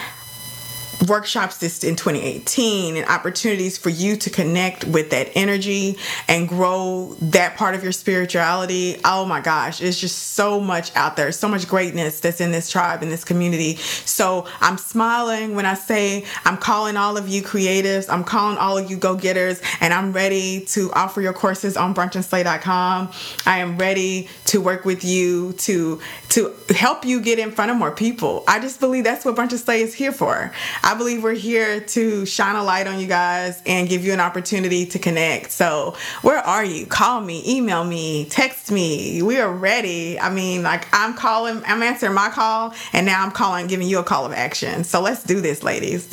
workshops 1.08 1.58
this 1.58 1.84
in 1.84 1.96
2018 1.96 2.98
and 2.98 3.08
opportunities 3.08 3.78
for 3.78 3.90
you 3.90 4.16
to 4.18 4.30
connect 4.30 4.84
with 4.86 5.12
that 5.12 5.30
energy 5.36 5.98
and 6.28 6.48
grow 6.48 7.16
that 7.22 7.58
part 7.58 7.76
of 7.76 7.84
your 7.84 7.92
spirituality. 7.92 9.00
Oh 9.04 9.26
my 9.26 9.42
gosh, 9.42 9.82
it's 9.82 10.00
just 10.00 10.34
so 10.34 10.60
much 10.60 10.96
out 10.96 11.16
there, 11.16 11.32
so 11.32 11.48
much 11.48 11.68
greatness 11.68 12.20
that's 12.20 12.42
in 12.42 12.52
this 12.52 12.70
tribe, 12.70 13.04
in 13.04 13.10
this 13.10 13.24
community. 13.24 13.76
So 13.76 14.48
I'm 14.62 14.78
smiling 14.78 15.56
when 15.56 15.66
I 15.66 15.74
say 15.74 16.26
I'm 16.46 16.58
calling 16.58 16.98
all 16.98 17.18
of 17.18 17.28
you 17.28 17.42
creatives, 17.42 18.10
I'm 18.10 18.24
calling 18.24 18.58
all 18.58 18.78
of 18.78 18.90
you 18.90 18.98
go 18.98 19.16
getters, 19.16 19.62
and 19.82 19.94
I'm 19.94 20.14
ready 20.14 20.62
to 20.68 20.92
offer 20.94 21.22
your 21.22 21.34
courses 21.34 21.78
on 21.78 21.94
brunchandslay.com. 21.94 23.12
I 23.46 23.60
am 23.60 23.78
ready 23.78 24.30
to 24.46 24.62
work 24.62 24.86
with 24.86 25.04
you 25.04 25.54
to 25.54 26.00
to 26.30 26.54
help 26.76 27.06
you 27.06 27.22
get 27.22 27.40
in 27.40 27.52
front 27.52 27.72
of 27.72 27.78
more 27.78 27.92
people. 27.92 28.44
I 28.48 28.60
just 28.60 28.80
believe 28.80 29.04
that's 29.04 29.24
what 29.24 29.36
Brunch 29.36 29.52
and 29.52 29.60
Slay 29.60 29.82
is 29.82 29.94
here 29.94 30.12
for. 30.12 30.52
I 30.86 30.94
believe 30.94 31.24
we're 31.24 31.34
here 31.34 31.82
to 31.82 32.26
shine 32.28 32.56
a 32.56 32.64
light 32.64 32.86
on 32.86 33.00
you 33.00 33.08
guys 33.08 33.62
and 33.66 33.90
give 33.90 34.06
you 34.06 34.14
an 34.14 34.20
opportunity 34.20 34.86
to 34.86 35.00
connect. 35.00 35.52
So, 35.52 35.96
where 36.22 36.38
are 36.38 36.64
you? 36.64 36.86
Call 36.86 37.22
me, 37.22 37.44
email 37.58 37.84
me, 37.84 38.26
text 38.30 38.72
me. 38.72 39.24
We 39.24 39.40
are 39.40 39.52
ready. 39.52 40.20
I 40.20 40.30
mean, 40.30 40.62
like 40.62 40.88
I'm 40.94 41.16
calling, 41.16 41.64
I'm 41.66 41.82
answering 41.82 42.14
my 42.14 42.30
call, 42.30 42.74
and 42.94 43.06
now 43.06 43.26
I'm 43.26 43.32
calling, 43.32 43.66
giving 43.66 43.88
you 43.88 43.98
a 43.98 44.04
call 44.04 44.26
of 44.26 44.32
action. 44.32 44.84
So, 44.84 45.02
let's 45.02 45.24
do 45.24 45.42
this, 45.42 45.64
ladies. 45.64 46.06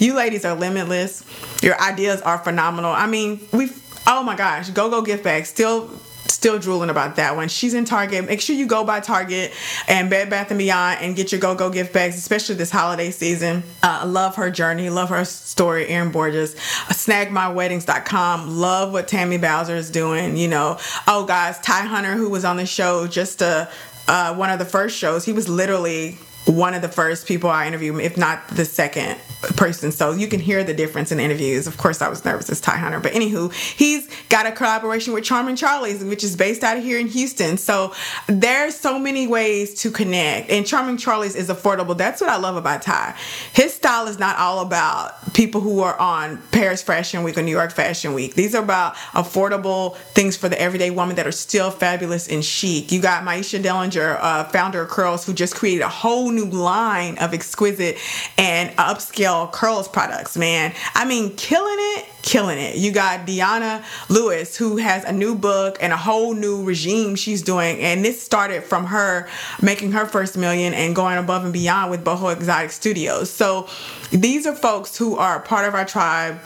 You 0.00 0.14
ladies 0.14 0.44
are 0.44 0.56
limitless. 0.56 1.24
Your 1.62 1.80
ideas 1.80 2.20
are 2.22 2.38
phenomenal. 2.38 2.90
I 2.90 3.06
mean, 3.06 3.40
we've 3.52 3.80
Oh 4.08 4.22
my 4.22 4.36
gosh, 4.36 4.70
Go 4.70 4.88
Go 4.88 5.02
Gift 5.02 5.24
Bag 5.24 5.46
still 5.46 5.90
still 6.36 6.58
drooling 6.58 6.90
about 6.90 7.16
that 7.16 7.34
one. 7.34 7.48
She's 7.48 7.72
in 7.72 7.86
Target. 7.86 8.26
Make 8.26 8.42
sure 8.42 8.54
you 8.54 8.66
go 8.66 8.84
by 8.84 9.00
Target 9.00 9.54
and 9.88 10.10
Bed 10.10 10.28
Bath 10.28 10.50
and 10.50 10.58
Beyond 10.58 11.00
and 11.00 11.16
get 11.16 11.32
your 11.32 11.40
Go 11.40 11.54
Go 11.54 11.70
gift 11.70 11.94
bags, 11.94 12.18
especially 12.18 12.56
this 12.56 12.70
holiday 12.70 13.10
season. 13.10 13.62
Uh, 13.82 14.04
love 14.06 14.36
her 14.36 14.50
journey. 14.50 14.90
Love 14.90 15.08
her 15.08 15.24
story. 15.24 15.88
Erin 15.88 16.12
Borges. 16.12 16.54
Snagmyweddings.com. 16.54 18.58
Love 18.58 18.92
what 18.92 19.08
Tammy 19.08 19.38
Bowser 19.38 19.76
is 19.76 19.90
doing. 19.90 20.36
You 20.36 20.48
know. 20.48 20.78
Oh, 21.06 21.24
guys, 21.24 21.58
Ty 21.60 21.86
Hunter, 21.86 22.12
who 22.12 22.28
was 22.28 22.44
on 22.44 22.58
the 22.58 22.66
show 22.66 23.06
just 23.06 23.42
uh, 23.42 23.66
uh, 24.06 24.34
one 24.34 24.50
of 24.50 24.58
the 24.58 24.66
first 24.66 24.96
shows, 24.96 25.24
he 25.24 25.32
was 25.32 25.48
literally 25.48 26.18
one 26.46 26.74
of 26.74 26.82
the 26.82 26.88
first 26.88 27.26
people 27.26 27.50
I 27.50 27.66
interviewed, 27.66 28.00
if 28.00 28.16
not 28.16 28.46
the 28.48 28.64
second 28.64 29.18
person. 29.56 29.92
So 29.92 30.12
you 30.12 30.28
can 30.28 30.40
hear 30.40 30.64
the 30.64 30.74
difference 30.74 31.12
in 31.12 31.20
interviews. 31.20 31.66
Of 31.66 31.76
course, 31.76 32.00
I 32.00 32.08
was 32.08 32.24
nervous 32.24 32.48
as 32.50 32.60
Ty 32.60 32.76
Hunter, 32.76 33.00
but 33.00 33.12
anywho, 33.12 33.52
he's 33.52 34.08
got 34.28 34.46
a 34.46 34.52
collaboration 34.52 35.12
with 35.12 35.24
Charming 35.24 35.56
Charlie's, 35.56 36.04
which 36.04 36.24
is 36.24 36.36
based 36.36 36.64
out 36.64 36.76
of 36.76 36.84
here 36.84 36.98
in 36.98 37.08
Houston. 37.08 37.56
So 37.58 37.92
there's 38.28 38.74
so 38.74 38.98
many 38.98 39.26
ways 39.26 39.74
to 39.82 39.90
connect, 39.90 40.50
and 40.50 40.66
Charming 40.66 40.96
Charlie's 40.96 41.36
is 41.36 41.48
affordable. 41.48 41.96
That's 41.96 42.20
what 42.20 42.30
I 42.30 42.36
love 42.36 42.56
about 42.56 42.82
Ty. 42.82 43.16
His 43.52 43.74
style 43.74 44.06
is 44.06 44.18
not 44.18 44.38
all 44.38 44.60
about 44.60 45.34
people 45.34 45.60
who 45.60 45.80
are 45.80 45.98
on 45.98 46.40
Paris 46.52 46.82
Fashion 46.82 47.22
Week 47.22 47.36
or 47.36 47.42
New 47.42 47.50
York 47.50 47.72
Fashion 47.72 48.14
Week. 48.14 48.34
These 48.34 48.54
are 48.54 48.62
about 48.62 48.94
affordable 49.12 49.96
things 49.96 50.36
for 50.36 50.48
the 50.48 50.60
everyday 50.60 50.90
woman 50.90 51.16
that 51.16 51.26
are 51.26 51.32
still 51.32 51.70
fabulous 51.70 52.28
and 52.28 52.44
chic. 52.44 52.92
You 52.92 53.00
got 53.02 53.24
Mahisha 53.24 53.62
Dellinger, 53.62 54.18
uh, 54.20 54.44
founder 54.44 54.82
of 54.82 54.88
Curls, 54.88 55.26
who 55.26 55.34
just 55.34 55.54
created 55.54 55.82
a 55.82 55.88
whole 55.88 56.30
new 56.36 56.46
line 56.46 57.18
of 57.18 57.34
exquisite 57.34 57.98
and 58.38 58.70
upscale 58.76 59.50
curls 59.50 59.88
products, 59.88 60.36
man. 60.36 60.72
I 60.94 61.04
mean, 61.04 61.34
killing 61.36 61.76
it, 61.78 62.06
killing 62.22 62.58
it. 62.58 62.76
You 62.76 62.92
got 62.92 63.26
Deanna 63.26 63.84
Lewis, 64.08 64.56
who 64.56 64.76
has 64.76 65.04
a 65.04 65.12
new 65.12 65.34
book 65.34 65.78
and 65.80 65.92
a 65.92 65.96
whole 65.96 66.34
new 66.34 66.62
regime 66.64 67.16
she's 67.16 67.42
doing. 67.42 67.80
And 67.80 68.04
this 68.04 68.22
started 68.22 68.62
from 68.62 68.86
her 68.86 69.28
making 69.60 69.92
her 69.92 70.06
first 70.06 70.36
million 70.36 70.74
and 70.74 70.94
going 70.94 71.18
above 71.18 71.44
and 71.44 71.52
beyond 71.52 71.90
with 71.90 72.04
Boho 72.04 72.32
Exotic 72.32 72.70
Studios. 72.70 73.30
So 73.30 73.68
these 74.10 74.46
are 74.46 74.54
folks 74.54 74.96
who 74.96 75.16
are 75.16 75.40
part 75.40 75.66
of 75.66 75.74
our 75.74 75.84
tribe 75.84 76.38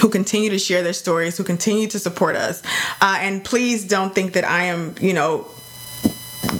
who 0.00 0.08
continue 0.08 0.50
to 0.50 0.58
share 0.58 0.82
their 0.82 0.92
stories, 0.92 1.36
who 1.36 1.44
continue 1.44 1.88
to 1.88 1.98
support 1.98 2.36
us. 2.36 2.62
Uh, 3.00 3.18
and 3.20 3.44
please 3.44 3.84
don't 3.84 4.14
think 4.14 4.32
that 4.34 4.44
I 4.44 4.64
am, 4.64 4.94
you 5.00 5.12
know, 5.12 5.46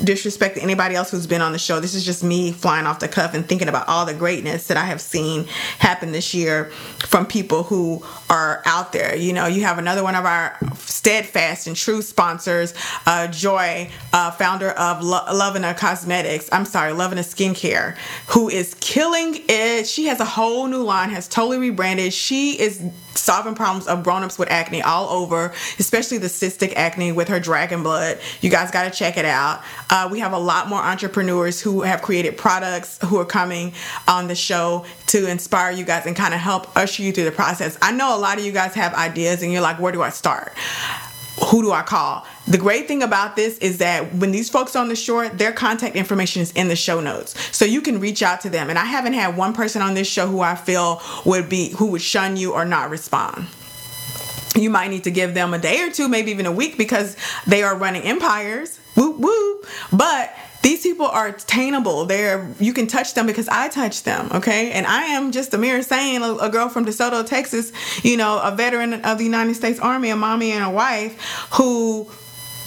disrespect 0.04 0.56
to 0.56 0.62
anybody 0.62 0.94
else 0.94 1.10
who's 1.10 1.26
been 1.26 1.40
on 1.40 1.52
the 1.52 1.58
show. 1.58 1.80
This 1.80 1.94
is 1.94 2.04
just 2.04 2.24
me 2.24 2.52
flying 2.52 2.86
off 2.86 3.00
the 3.00 3.08
cuff 3.08 3.34
and 3.34 3.46
thinking 3.46 3.68
about 3.68 3.88
all 3.88 4.04
the 4.04 4.14
greatness 4.14 4.66
that 4.68 4.76
I 4.76 4.84
have 4.84 5.00
seen 5.00 5.46
happen 5.78 6.12
this 6.12 6.34
year 6.34 6.66
from 7.06 7.26
people 7.26 7.62
who 7.62 8.04
are 8.28 8.62
out 8.66 8.92
there. 8.92 9.16
You 9.16 9.32
know, 9.32 9.46
you 9.46 9.62
have 9.62 9.78
another 9.78 10.02
one 10.02 10.14
of 10.14 10.24
our 10.24 10.58
steadfast 10.76 11.66
and 11.66 11.76
true 11.76 12.02
sponsors, 12.02 12.74
uh, 13.06 13.28
Joy, 13.28 13.90
uh, 14.12 14.30
founder 14.32 14.70
of 14.70 15.02
Lo- 15.02 15.24
Lovina 15.28 15.76
Cosmetics. 15.76 16.48
I'm 16.52 16.64
sorry, 16.64 16.92
Lovina 16.92 17.20
Skincare, 17.20 17.96
who 18.28 18.48
is 18.48 18.74
killing 18.80 19.42
it. 19.48 19.86
She 19.86 20.06
has 20.06 20.20
a 20.20 20.24
whole 20.24 20.66
new 20.66 20.82
line, 20.82 21.10
has 21.10 21.28
totally 21.28 21.58
rebranded. 21.58 22.12
She 22.12 22.58
is 22.58 22.82
solving 23.14 23.54
problems 23.54 23.86
of 23.86 24.02
grown-ups 24.02 24.38
with 24.38 24.50
acne 24.50 24.82
all 24.82 25.08
over 25.08 25.52
especially 25.78 26.18
the 26.18 26.26
cystic 26.26 26.72
acne 26.74 27.12
with 27.12 27.28
her 27.28 27.40
dragon 27.40 27.82
blood. 27.82 28.18
You 28.40 28.50
guys 28.50 28.70
got 28.70 28.90
to 28.90 28.96
check 28.96 29.16
it 29.16 29.24
out. 29.24 29.62
Uh, 29.90 30.08
we 30.10 30.20
have 30.20 30.32
a 30.32 30.38
lot 30.38 30.68
more 30.68 30.80
entrepreneurs 30.80 31.60
who 31.60 31.82
have 31.82 32.02
created 32.02 32.36
products 32.36 32.98
who 33.04 33.18
are 33.18 33.24
coming 33.24 33.72
on 34.08 34.28
the 34.28 34.34
show 34.34 34.84
to 35.08 35.28
inspire 35.28 35.72
you 35.72 35.84
guys 35.84 36.06
and 36.06 36.16
kind 36.16 36.34
of 36.34 36.40
help 36.40 36.74
usher 36.76 37.02
you 37.02 37.12
through 37.12 37.24
the 37.24 37.32
process. 37.32 37.76
I 37.82 37.92
know 37.92 38.16
a 38.16 38.18
lot 38.18 38.38
of 38.38 38.44
you 38.44 38.52
guys 38.52 38.74
have 38.74 38.94
ideas 38.94 39.42
and 39.42 39.52
you're 39.52 39.62
like 39.62 39.78
where 39.80 39.92
do 39.92 40.02
i 40.02 40.10
start 40.10 40.52
who 41.40 41.62
do 41.62 41.72
I 41.72 41.82
call? 41.82 42.26
The 42.46 42.58
great 42.58 42.88
thing 42.88 43.02
about 43.02 43.36
this 43.36 43.58
is 43.58 43.78
that 43.78 44.14
when 44.14 44.32
these 44.32 44.50
folks 44.50 44.76
on 44.76 44.88
the 44.88 44.96
shore, 44.96 45.28
their 45.28 45.52
contact 45.52 45.96
information 45.96 46.42
is 46.42 46.52
in 46.52 46.68
the 46.68 46.76
show 46.76 47.00
notes. 47.00 47.56
So 47.56 47.64
you 47.64 47.80
can 47.80 48.00
reach 48.00 48.22
out 48.22 48.42
to 48.42 48.50
them. 48.50 48.68
And 48.68 48.78
I 48.78 48.84
haven't 48.84 49.14
had 49.14 49.36
one 49.36 49.52
person 49.52 49.80
on 49.82 49.94
this 49.94 50.08
show 50.08 50.26
who 50.26 50.40
I 50.40 50.54
feel 50.54 51.00
would 51.24 51.48
be 51.48 51.70
who 51.70 51.86
would 51.92 52.02
shun 52.02 52.36
you 52.36 52.52
or 52.52 52.64
not 52.64 52.90
respond. 52.90 53.46
You 54.54 54.68
might 54.68 54.88
need 54.88 55.04
to 55.04 55.10
give 55.10 55.32
them 55.32 55.54
a 55.54 55.58
day 55.58 55.80
or 55.82 55.90
two, 55.90 56.08
maybe 56.08 56.30
even 56.30 56.44
a 56.44 56.52
week, 56.52 56.76
because 56.76 57.16
they 57.46 57.62
are 57.62 57.74
running 57.74 58.02
empires. 58.02 58.78
Woo 58.96 59.12
woo. 59.12 59.62
But 59.90 60.34
these 60.62 60.82
people 60.82 61.06
are 61.06 61.28
attainable. 61.28 62.04
They're 62.06 62.48
you 62.58 62.72
can 62.72 62.86
touch 62.86 63.14
them 63.14 63.26
because 63.26 63.48
I 63.48 63.68
touch 63.68 64.04
them, 64.04 64.30
okay? 64.32 64.70
And 64.72 64.86
I 64.86 65.04
am 65.06 65.32
just 65.32 65.52
a 65.54 65.58
mere 65.58 65.82
saying 65.82 66.22
a, 66.22 66.34
a, 66.36 66.48
girl 66.48 66.68
from 66.68 66.86
DeSoto, 66.86 67.26
Texas, 67.26 67.72
you 68.04 68.16
know, 68.16 68.40
a 68.42 68.54
veteran 68.54 69.04
of 69.04 69.18
the 69.18 69.24
United 69.24 69.54
States 69.54 69.80
Army, 69.80 70.10
a 70.10 70.16
mommy 70.16 70.52
and 70.52 70.64
a 70.64 70.70
wife 70.70 71.20
who 71.54 72.08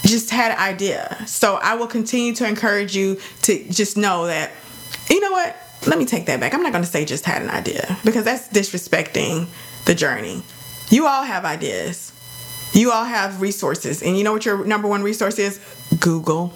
just 0.04 0.30
had 0.30 0.52
an 0.52 0.60
idea. 0.60 1.24
So 1.26 1.56
I 1.56 1.76
will 1.76 1.88
continue 1.88 2.34
to 2.36 2.48
encourage 2.48 2.96
you 2.96 3.18
to 3.44 3.64
just 3.70 3.98
know 3.98 4.28
that 4.28 4.52
you 5.10 5.20
know 5.20 5.32
what? 5.32 5.56
Let 5.88 6.00
me 6.00 6.06
take 6.06 6.26
that 6.26 6.40
back. 6.40 6.54
I'm 6.54 6.64
not 6.64 6.72
going 6.72 6.84
to 6.84 6.90
say 6.90 7.06
just 7.06 7.26
had 7.26 7.42
an 7.42 7.50
idea 7.50 7.98
because 8.04 8.26
that's 8.26 8.50
disrespecting 8.50 9.48
the 9.86 9.94
journey. 9.94 10.44
You 10.90 11.08
all 11.08 11.24
have 11.24 11.46
ideas. 11.46 12.12
You 12.74 12.92
all 12.92 13.06
have 13.06 13.42
resources. 13.42 14.02
And 14.04 14.18
you 14.18 14.24
know 14.24 14.34
what 14.34 14.46
your 14.46 14.66
number 14.66 14.88
one 14.88 15.04
resource 15.04 15.40
is? 15.40 15.60
Google. 16.00 16.54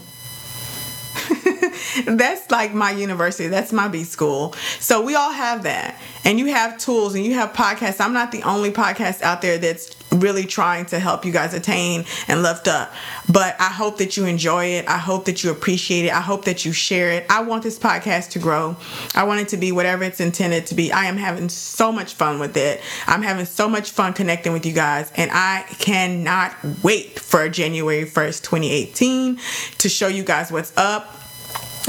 that's 2.05 2.49
like 2.51 2.73
my 2.73 2.91
university. 2.91 3.47
That's 3.47 3.71
my 3.71 3.87
B 3.87 4.03
school. 4.03 4.53
So 4.79 5.01
we 5.01 5.15
all 5.15 5.31
have 5.31 5.63
that. 5.63 5.99
And 6.25 6.39
you 6.39 6.47
have 6.47 6.77
tools 6.77 7.15
and 7.15 7.25
you 7.25 7.33
have 7.35 7.53
podcasts. 7.53 8.01
I'm 8.01 8.13
not 8.13 8.31
the 8.31 8.43
only 8.43 8.71
podcast 8.71 9.21
out 9.21 9.41
there 9.41 9.57
that's 9.57 9.95
really 10.11 10.45
trying 10.45 10.85
to 10.87 10.99
help 10.99 11.23
you 11.23 11.31
guys 11.31 11.53
attain 11.53 12.05
and 12.27 12.41
lift 12.41 12.67
up. 12.67 12.91
But 13.31 13.55
I 13.59 13.69
hope 13.69 13.99
that 13.99 14.17
you 14.17 14.25
enjoy 14.25 14.65
it. 14.65 14.87
I 14.87 14.97
hope 14.97 15.25
that 15.25 15.43
you 15.43 15.51
appreciate 15.51 16.05
it. 16.05 16.11
I 16.11 16.21
hope 16.21 16.45
that 16.45 16.65
you 16.65 16.71
share 16.71 17.11
it. 17.11 17.25
I 17.29 17.41
want 17.41 17.63
this 17.63 17.77
podcast 17.77 18.31
to 18.31 18.39
grow. 18.39 18.75
I 19.15 19.23
want 19.23 19.41
it 19.41 19.49
to 19.49 19.57
be 19.57 19.71
whatever 19.71 20.03
it's 20.03 20.19
intended 20.19 20.65
to 20.67 20.75
be. 20.75 20.91
I 20.91 21.05
am 21.05 21.17
having 21.17 21.49
so 21.49 21.91
much 21.91 22.13
fun 22.15 22.39
with 22.39 22.57
it. 22.57 22.81
I'm 23.07 23.21
having 23.21 23.45
so 23.45 23.69
much 23.69 23.91
fun 23.91 24.13
connecting 24.13 24.53
with 24.53 24.65
you 24.65 24.73
guys. 24.73 25.11
And 25.15 25.29
I 25.31 25.65
cannot 25.79 26.55
wait 26.83 27.19
for 27.19 27.47
January 27.49 28.05
1st, 28.05 28.43
2018 28.43 29.39
to 29.77 29.89
show 29.89 30.07
you 30.07 30.23
guys 30.23 30.51
what's 30.51 30.75
up 30.75 31.15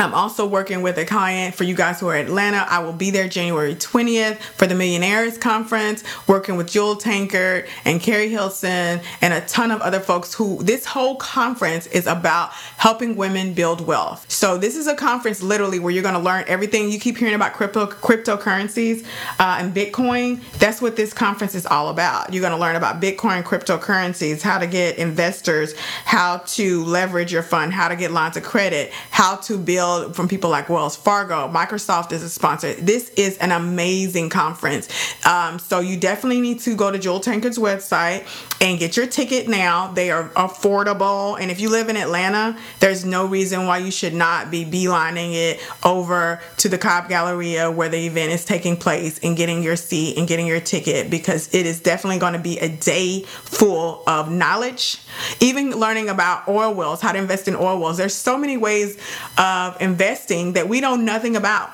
I'm 0.01 0.15
also 0.15 0.47
working 0.47 0.81
with 0.81 0.97
a 0.97 1.05
client 1.05 1.55
for 1.55 1.65
you 1.65 1.75
guys 1.75 2.01
who 2.01 2.09
are 2.09 2.17
in 2.17 2.25
Atlanta. 2.25 2.65
I 2.67 2.79
will 2.79 2.95
be 2.95 3.11
there 3.11 3.29
January 3.29 3.75
20th 3.75 4.39
for 4.39 4.67
the 4.67 4.75
Millionaires 4.75 5.37
Conference, 5.37 6.03
working 6.27 6.57
with 6.57 6.71
Jewel 6.71 6.97
Tankard 6.97 7.69
and 7.85 8.01
Keri 8.01 8.31
Hilson 8.31 9.03
and 9.21 9.35
a 9.35 9.43
ton 9.43 9.71
of 9.71 9.83
other 9.83 10.01
folks 10.01 10.33
who 10.33 10.63
this 10.63 10.87
whole 10.87 11.17
conference 11.17 11.87
is 11.89 12.07
about 12.07 12.51
helping 12.79 13.15
women 13.15 13.53
build 13.53 13.87
wealth. 13.87 14.25
So 14.31 14.57
this 14.57 14.75
is 14.75 14.87
a 14.87 14.95
conference 14.95 15.43
literally 15.43 15.79
where 15.79 15.93
you're 15.93 16.03
going 16.03 16.15
to 16.15 16.21
learn 16.21 16.45
everything 16.47 16.91
you 16.91 16.99
keep 16.99 17.19
hearing 17.19 17.35
about 17.35 17.53
crypto 17.53 17.85
cryptocurrencies 17.87 19.05
uh, 19.39 19.59
and 19.61 19.75
Bitcoin. 19.75 20.41
That's 20.59 20.81
what 20.81 20.97
this 20.97 21.13
conference 21.13 21.55
is 21.55 21.67
all 21.67 21.91
about. 21.91 22.33
You're 22.33 22.41
going 22.41 22.55
to 22.55 22.59
learn 22.59 22.77
about 22.77 23.03
Bitcoin, 23.03 23.43
cryptocurrencies, 23.43 24.41
how 24.41 24.59
to 24.59 24.67
get 24.67 24.97
investors, 24.97 25.75
how 26.07 26.39
to 26.39 26.85
leverage 26.85 27.35
your 27.35 27.43
fund, 27.43 27.75
how 27.75 27.89
to 27.89 27.97
get 27.97 28.13
lines 28.13 28.39
of 28.39 28.45
credit, 28.45 28.93
how 29.11 29.37
to 29.37 29.59
build 29.59 29.90
from 30.13 30.29
people 30.29 30.51
like 30.51 30.69
Wells 30.69 30.97
Fargo. 30.97 31.49
Microsoft 31.49 32.13
is 32.13 32.23
a 32.23 32.29
sponsor. 32.29 32.75
This 32.75 33.11
is 33.11 33.37
an 33.39 33.53
amazing 33.53 34.31
conference. 34.31 34.89
Um, 35.27 35.59
so 35.59 35.81
you 35.81 35.97
definitely 35.99 36.41
need 36.41 36.61
to 36.61 36.75
go 36.77 36.91
to 36.91 36.99
Jewel 36.99 37.21
Tankard's 37.21 37.59
website 37.59 38.27
and 38.61 38.79
get 38.79 38.97
your 38.97 39.07
ticket 39.07 39.49
now. 39.49 39.93
They 39.93 40.11
are 40.11 40.29
affordable. 40.31 41.39
And 41.41 41.51
if 41.51 41.61
you 41.61 41.71
live 41.71 41.89
in 41.89 41.97
Atlanta, 41.97 42.59
there's 42.81 43.05
no 43.05 43.27
reason 43.27 43.67
why 43.67 43.79
you 43.79 43.91
should 43.91 44.15
not 44.15 44.51
be 44.51 44.65
beelining 44.65 45.35
it 45.35 45.61
over 45.85 46.41
to 46.59 46.69
the 46.69 46.79
Cobb 46.79 47.09
Galleria 47.09 47.71
where 47.71 47.89
the 47.89 48.07
event 48.07 48.33
is 48.33 48.45
taking 48.45 48.77
place 48.77 49.19
and 49.23 49.37
getting 49.37 49.63
your 49.63 49.77
seat 49.77 50.19
and 50.19 50.27
getting 50.29 50.47
your 50.47 50.61
ticket 50.61 51.11
because 51.11 51.53
it 51.55 51.67
is 51.67 51.81
definitely 51.81 52.19
going 52.19 52.33
to 52.35 52.39
be 52.39 52.59
a 52.59 52.69
day 52.69 53.23
full 53.23 54.03
of 54.07 54.31
knowledge, 54.31 54.99
even 55.41 55.71
learning 55.71 56.09
about 56.09 56.49
oil 56.49 56.75
wells, 56.75 57.01
how 57.01 57.13
to 57.13 57.19
invest 57.19 57.49
in 57.49 57.57
oil 57.57 57.79
wells. 57.79 57.97
There's 57.97 58.15
so 58.15 58.39
many 58.39 58.57
ways 58.57 58.97
of 59.39 59.80
investing 59.81 60.55
that 60.55 60.69
we 60.69 60.81
know 60.81 60.97
nothing 60.97 61.37
about. 61.37 61.71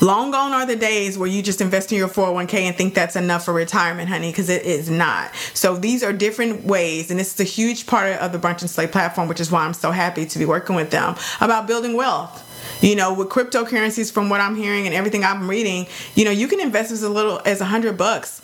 Long 0.00 0.30
gone 0.30 0.52
are 0.52 0.66
the 0.66 0.76
days 0.76 1.16
where 1.16 1.28
you 1.28 1.42
just 1.42 1.60
invest 1.60 1.90
in 1.90 1.98
your 1.98 2.08
401k 2.08 2.54
and 2.54 2.76
think 2.76 2.94
that's 2.94 3.16
enough 3.16 3.46
for 3.46 3.54
retirement, 3.54 4.08
honey, 4.10 4.30
because 4.30 4.50
it 4.50 4.62
is 4.64 4.90
not. 4.90 5.34
So 5.54 5.76
these 5.76 6.02
are 6.02 6.12
different 6.12 6.64
ways, 6.64 7.10
and 7.10 7.18
this 7.18 7.32
is 7.32 7.40
a 7.40 7.44
huge 7.44 7.86
part 7.86 8.12
of 8.12 8.32
the 8.32 8.38
Brunch 8.38 8.60
and 8.60 8.68
Slay 8.68 8.86
platform, 8.86 9.26
which 9.26 9.40
is 9.40 9.50
why 9.50 9.64
I'm 9.64 9.72
so 9.72 9.90
happy 9.90 10.26
to 10.26 10.38
be 10.38 10.44
working 10.44 10.76
with 10.76 10.90
them 10.90 11.16
about 11.40 11.66
building 11.66 11.96
wealth. 11.96 12.42
You 12.82 12.94
know, 12.94 13.14
with 13.14 13.28
cryptocurrencies, 13.28 14.12
from 14.12 14.28
what 14.28 14.40
I'm 14.40 14.54
hearing 14.54 14.86
and 14.86 14.94
everything 14.94 15.24
I'm 15.24 15.48
reading, 15.48 15.86
you 16.14 16.24
know, 16.24 16.30
you 16.30 16.46
can 16.46 16.60
invest 16.60 16.92
as 16.92 17.02
little 17.02 17.40
as 17.46 17.60
a 17.60 17.64
hundred 17.64 17.96
bucks 17.96 18.42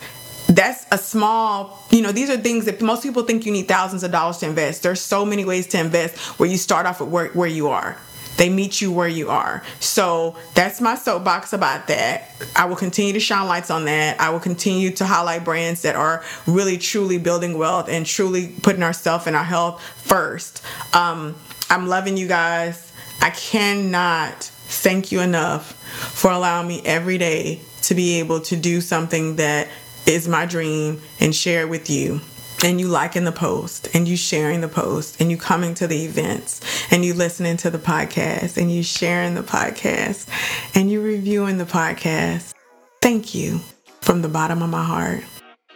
that's 0.48 0.84
a 0.90 0.98
small 0.98 1.82
you 1.90 2.02
know 2.02 2.12
these 2.12 2.28
are 2.28 2.36
things 2.36 2.66
that 2.66 2.82
most 2.82 3.02
people 3.02 3.22
think 3.22 3.46
you 3.46 3.52
need 3.52 3.66
thousands 3.66 4.02
of 4.02 4.10
dollars 4.10 4.38
to 4.38 4.46
invest 4.46 4.82
there's 4.82 5.00
so 5.00 5.24
many 5.24 5.44
ways 5.44 5.66
to 5.66 5.78
invest 5.78 6.18
where 6.38 6.48
you 6.48 6.58
start 6.58 6.84
off 6.84 7.00
at 7.00 7.06
where, 7.06 7.28
where 7.28 7.48
you 7.48 7.68
are 7.68 7.96
they 8.42 8.48
meet 8.48 8.80
you 8.80 8.90
where 8.90 9.06
you 9.06 9.30
are. 9.30 9.62
So 9.78 10.34
that's 10.54 10.80
my 10.80 10.96
soapbox 10.96 11.52
about 11.52 11.86
that. 11.86 12.28
I 12.56 12.64
will 12.64 12.74
continue 12.74 13.12
to 13.12 13.20
shine 13.20 13.46
lights 13.46 13.70
on 13.70 13.84
that. 13.84 14.20
I 14.20 14.30
will 14.30 14.40
continue 14.40 14.90
to 14.96 15.06
highlight 15.06 15.44
brands 15.44 15.82
that 15.82 15.94
are 15.94 16.24
really 16.44 16.76
truly 16.76 17.18
building 17.18 17.56
wealth 17.56 17.88
and 17.88 18.04
truly 18.04 18.48
putting 18.48 18.82
ourselves 18.82 19.28
and 19.28 19.36
our 19.36 19.44
health 19.44 19.80
first. 19.80 20.60
Um, 20.92 21.36
I'm 21.70 21.86
loving 21.86 22.16
you 22.16 22.26
guys. 22.26 22.92
I 23.20 23.30
cannot 23.30 24.42
thank 24.42 25.12
you 25.12 25.20
enough 25.20 25.74
for 26.12 26.32
allowing 26.32 26.66
me 26.66 26.82
every 26.84 27.18
day 27.18 27.60
to 27.82 27.94
be 27.94 28.18
able 28.18 28.40
to 28.40 28.56
do 28.56 28.80
something 28.80 29.36
that 29.36 29.68
is 30.04 30.26
my 30.26 30.46
dream 30.46 31.00
and 31.20 31.32
share 31.32 31.62
it 31.62 31.68
with 31.68 31.88
you. 31.88 32.20
And 32.62 32.80
you 32.80 32.88
liking 32.88 33.24
the 33.24 33.32
post 33.32 33.88
and 33.94 34.06
you 34.06 34.16
sharing 34.16 34.60
the 34.60 34.68
post 34.68 35.20
and 35.20 35.30
you 35.30 35.36
coming 35.36 35.74
to 35.74 35.86
the 35.86 36.04
events 36.04 36.60
and 36.92 37.04
you 37.04 37.12
listening 37.14 37.56
to 37.58 37.70
the 37.70 37.78
podcast 37.78 38.56
and 38.56 38.70
you 38.72 38.82
sharing 38.82 39.34
the 39.34 39.42
podcast 39.42 40.26
and 40.74 40.90
you 40.90 41.00
reviewing 41.00 41.58
the 41.58 41.64
podcast. 41.64 42.52
Thank 43.00 43.34
you 43.34 43.60
from 44.00 44.22
the 44.22 44.28
bottom 44.28 44.62
of 44.62 44.70
my 44.70 44.84
heart. 44.84 45.24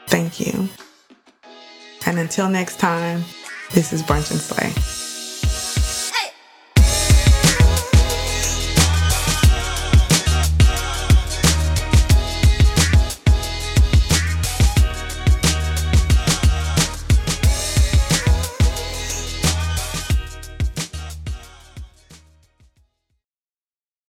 Thank 0.06 0.40
you. 0.40 0.68
And 2.06 2.18
until 2.18 2.48
next 2.48 2.78
time, 2.78 3.24
this 3.72 3.92
is 3.92 4.02
Brunch 4.02 4.30
and 4.30 4.40
Slay. 4.40 5.05